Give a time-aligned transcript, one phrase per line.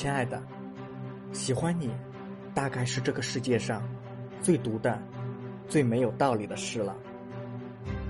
[0.00, 0.40] 亲爱的，
[1.32, 1.90] 喜欢你，
[2.54, 3.82] 大概是这个世界上
[4.40, 4.96] 最毒的、
[5.66, 6.94] 最没有道理的事了。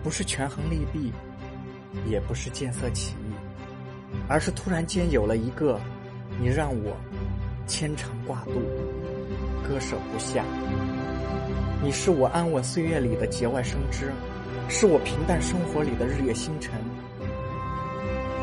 [0.03, 1.11] 不是权衡利弊，
[2.05, 3.33] 也不是见色起意，
[4.29, 5.81] 而是突然间有了一个
[6.39, 6.95] 你，让我
[7.67, 8.61] 牵肠挂肚，
[9.67, 10.45] 割舍不下。
[11.83, 14.13] 你是我安稳岁月里的节外生枝，
[14.69, 16.79] 是我平淡生活里的日月星辰。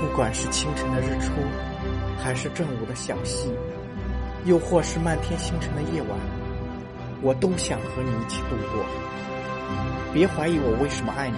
[0.02, 1.32] 不管是清晨的日出，
[2.18, 3.50] 还是正午的小溪，
[4.46, 6.18] 又或是漫天星辰的夜晚，
[7.22, 8.84] 我都想和你一起度过。
[10.14, 11.38] 别怀疑我为什么爱你，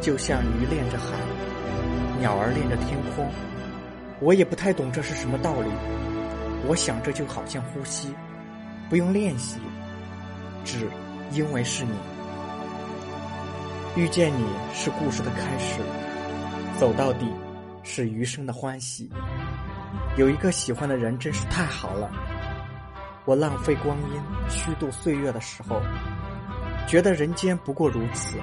[0.00, 1.12] 就像鱼恋着海，
[2.18, 3.28] 鸟儿恋着天空。
[4.18, 5.70] 我也不太懂这是什么道理，
[6.66, 8.12] 我想这就好像呼吸，
[8.88, 9.58] 不用练习，
[10.64, 10.88] 只
[11.32, 11.92] 因为是你。
[13.94, 15.80] 遇见你是故事的开始，
[16.78, 17.26] 走到底。
[17.88, 19.08] 是余生的欢喜。
[20.16, 22.10] 有一个喜欢的人真是太好了。
[23.26, 25.82] 我浪费光阴、虚度岁月的时候，
[26.86, 28.38] 觉得人间不过如此；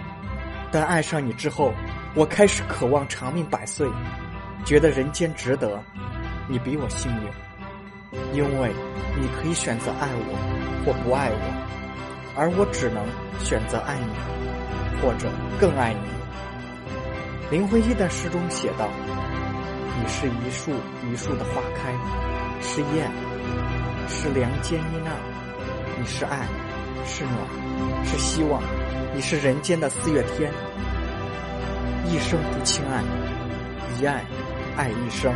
[0.72, 1.74] 但爱上你之后，
[2.14, 3.90] 我开始渴望长命百岁，
[4.64, 5.82] 觉得人间值得。
[6.48, 8.72] 你比我幸运，因为
[9.20, 13.04] 你可以选择爱我或不爱我，而我只能
[13.40, 15.28] 选择爱你，或者
[15.60, 16.02] 更爱你。
[17.50, 18.90] 林徽因的诗中写道。
[19.96, 20.72] 你是一树
[21.08, 21.94] 一树的花开，
[22.62, 23.12] 是燕，
[24.10, 25.14] 是梁间音啊。
[26.00, 26.48] 你是爱，
[27.06, 28.62] 是暖，是希望。
[29.16, 30.52] 你是人间的四月天，
[32.08, 33.04] 一生不轻爱，
[34.00, 34.26] 一爱
[34.76, 35.32] 爱一生。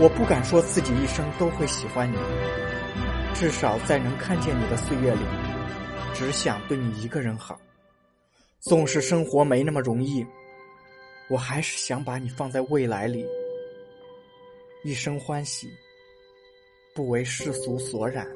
[0.00, 2.16] 我不敢说自己一生都会喜欢你，
[3.34, 5.20] 至少在能看见你的岁月里，
[6.12, 7.56] 只想对你一个人好。
[8.60, 10.26] 纵使生活没那么容易。
[11.28, 13.26] 我还是想把你放在未来里，
[14.82, 15.68] 一生欢喜，
[16.94, 18.26] 不为世俗所染。